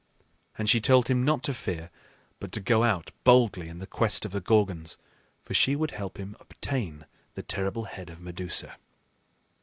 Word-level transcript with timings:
And 0.57 0.67
she 0.67 0.81
told 0.81 1.09
him 1.09 1.23
not 1.23 1.43
to 1.43 1.53
fear, 1.53 1.91
but 2.39 2.51
to 2.53 2.59
go 2.59 2.81
out 2.83 3.11
boldly 3.23 3.69
in 3.69 3.85
quest 3.85 4.25
of 4.25 4.31
the 4.31 4.41
Gorgons; 4.41 4.97
for 5.43 5.53
she 5.53 5.75
would 5.75 5.91
help 5.91 6.17
him 6.17 6.35
obtain 6.39 7.05
the 7.35 7.43
terrible 7.43 7.83
head 7.83 8.09
of 8.09 8.19
Medusa. 8.19 8.77